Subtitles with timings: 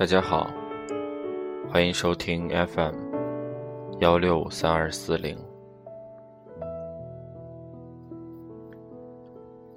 [0.00, 0.50] 大家好，
[1.68, 2.94] 欢迎收听 FM
[4.00, 5.36] 幺六三二四零。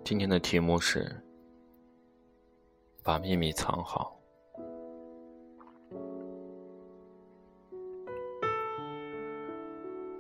[0.05, 1.14] 今天的题目是
[3.04, 4.18] 把秘密藏好。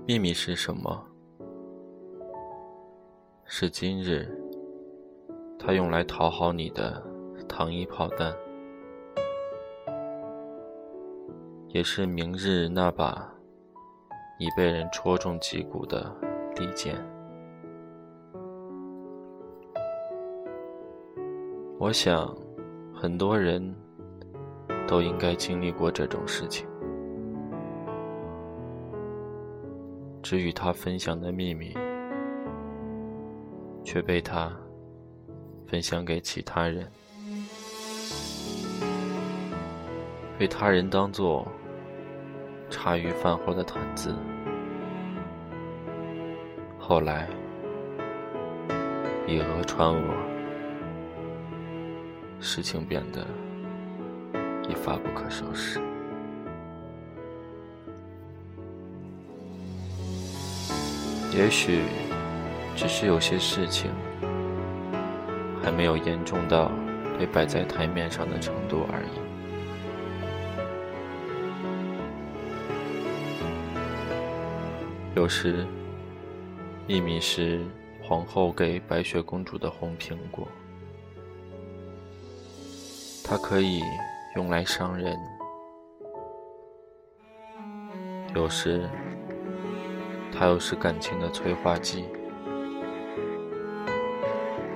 [0.05, 1.01] 秘密是什么？
[3.45, 4.27] 是今日
[5.57, 7.01] 他用来讨好你的
[7.47, 8.35] 糖衣炮弹。
[11.73, 13.27] 也是明日那把
[14.37, 16.15] 已被人戳中脊骨的
[16.55, 16.95] 利剑。
[21.79, 22.31] 我想，
[22.93, 23.75] 很多人
[24.87, 26.67] 都应该经历过这种事情。
[30.21, 31.73] 只与他分享的秘密，
[33.83, 34.55] 却被他
[35.65, 36.87] 分享给其他人，
[40.37, 41.47] 被他人当作。
[42.73, 44.15] 茶余饭后的谈资，
[46.79, 47.29] 后来
[49.27, 50.01] 以讹传讹，
[52.39, 53.27] 事情变得
[54.67, 55.79] 一发不可收拾。
[61.31, 61.83] 也许
[62.75, 63.91] 只是有些事情
[65.61, 66.71] 还没有严重到
[67.19, 69.22] 被摆在台面上的程度而已。
[75.15, 75.63] 有时，
[76.87, 77.61] 秘密是
[78.01, 80.47] 皇后给白雪公主的红苹果，
[83.23, 83.83] 它可以
[84.35, 85.15] 用来伤人；
[88.33, 88.89] 有时，
[90.31, 92.05] 它又是感情的催化剂，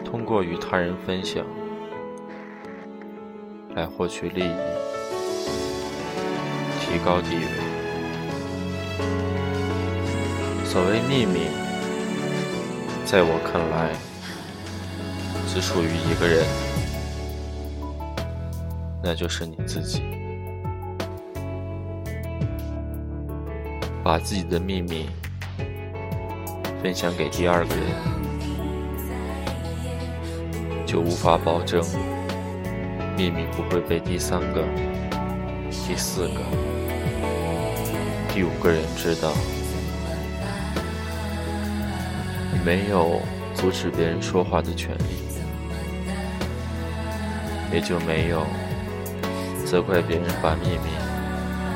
[0.05, 1.43] 通过与他人分享
[3.73, 4.55] 来获取利益，
[6.79, 7.77] 提高地位。
[10.69, 11.47] 所谓秘密，
[13.05, 13.95] 在我看来，
[15.47, 16.45] 只属于一个人，
[19.01, 20.03] 那就是你自己。
[24.03, 25.09] 把自己的秘密
[26.83, 27.85] 分享给第二个人，
[30.85, 31.81] 就无法保证
[33.17, 34.63] 秘密不会被第三个、
[35.87, 36.41] 第四个、
[38.33, 39.31] 第五个人知道。
[42.67, 43.21] 没有
[43.55, 45.23] 阻止别人说话的权利，
[47.71, 48.45] 也就没有
[49.65, 50.89] 责怪别人把秘密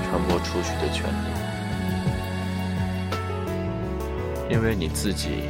[0.04, 1.32] 传播出去的权利。
[4.50, 5.44] 因为你自己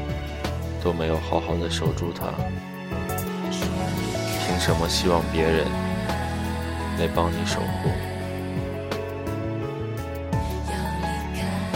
[0.84, 2.28] 都没有好好的守住它，
[3.10, 5.66] 凭什么希望别人
[7.00, 7.90] 来帮你守护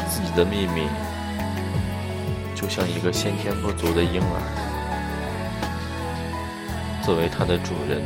[0.07, 0.87] 自己的秘密？
[2.65, 4.41] 就像一个先天不足的婴儿，
[7.05, 8.01] 作为它的主人，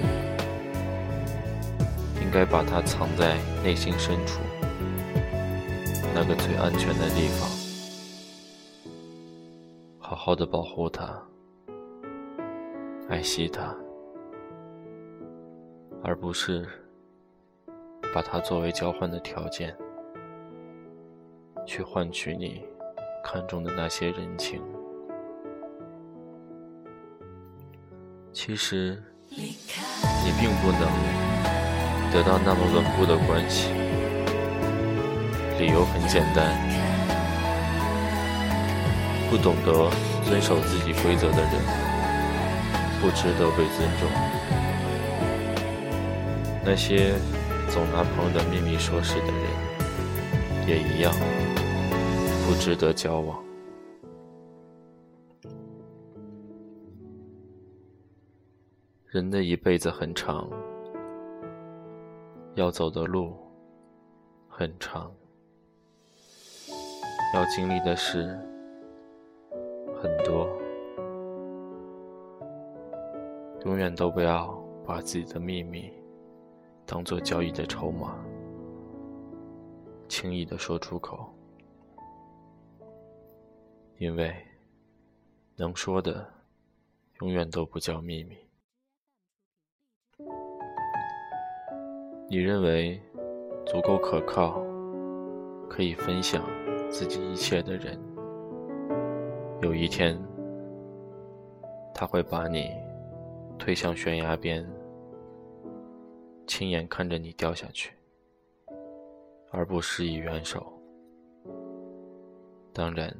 [2.21, 4.41] 应该把它藏在内心深处
[6.13, 7.49] 那个最安全的地方，
[9.97, 11.17] 好好的保护它，
[13.07, 13.73] 爱惜它，
[16.03, 16.67] 而不是
[18.13, 19.73] 把它作为交换的条件，
[21.65, 22.61] 去换取你。
[23.24, 24.62] 看中的那些人情，
[28.34, 29.56] 其实你
[30.40, 30.81] 并不能
[32.12, 33.69] 得到那么稳固的关系。
[35.59, 36.57] 理由很简单：
[39.30, 39.91] 不懂得
[40.24, 41.51] 遵守自己规则的人，
[43.01, 44.09] 不值得被尊重。
[46.66, 47.13] 那些
[47.69, 51.13] 总拿朋友的秘密说事的人，也一样。
[52.49, 53.45] 不值得交往。
[59.06, 60.50] 人的一辈子很长，
[62.56, 63.38] 要走的路
[64.47, 65.13] 很长，
[67.35, 68.35] 要经历的事
[70.01, 70.50] 很多。
[73.63, 75.94] 永远都不要把自己的秘密
[76.83, 78.18] 当做交易的筹码，
[80.07, 81.31] 轻易的说出口。
[84.00, 84.34] 因为
[85.57, 86.25] 能说的，
[87.19, 88.38] 永远都不叫秘密。
[92.30, 92.98] 你认为
[93.66, 94.63] 足够可靠，
[95.69, 96.48] 可以分享
[96.90, 98.00] 自己一切的人，
[99.62, 100.18] 有一天
[101.94, 102.72] 他会把你
[103.57, 104.66] 推向悬崖边，
[106.48, 107.94] 亲眼看着你掉下去。
[109.51, 110.72] 而不施以援手。
[112.72, 113.13] 当然，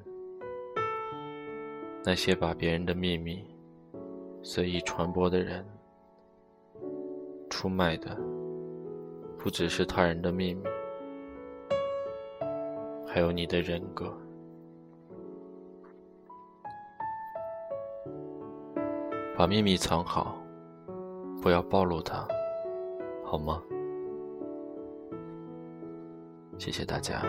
[2.04, 3.46] 那些把别人的秘密
[4.42, 5.66] 随意传播的人，
[7.50, 8.18] 出卖的
[9.38, 10.64] 不只是他人的秘密，
[13.06, 14.12] 还有你的人格。
[19.38, 20.36] 把秘密藏好，
[21.42, 22.28] 不要暴露它，
[23.24, 23.62] 好吗？
[26.58, 27.22] 谢谢大家。